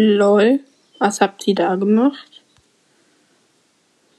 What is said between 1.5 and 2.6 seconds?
da gemacht?